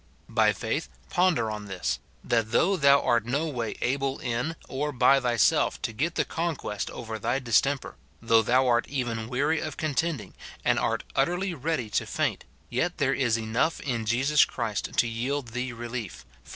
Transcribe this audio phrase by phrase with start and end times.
[0.29, 5.19] By faith ponder on this, that though thou art no way able in or by
[5.19, 10.33] thyself to get the conquest over thy distemper, though thou art even weary of contending,
[10.65, 14.85] and art utter ly ready to faint, yet that there is enough in Jesus Christ
[14.97, 16.49] to yield thee relief, Phil.